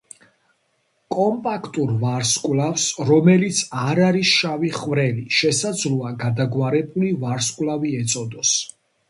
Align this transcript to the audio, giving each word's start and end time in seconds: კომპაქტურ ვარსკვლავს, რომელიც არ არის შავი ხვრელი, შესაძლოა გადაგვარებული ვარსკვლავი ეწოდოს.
კომპაქტურ 1.15 1.91
ვარსკვლავს, 2.03 2.85
რომელიც 3.09 3.59
არ 3.83 4.01
არის 4.07 4.33
შავი 4.39 4.73
ხვრელი, 4.79 5.27
შესაძლოა 5.43 6.15
გადაგვარებული 6.25 7.13
ვარსკვლავი 7.27 7.95
ეწოდოს. 8.03 8.57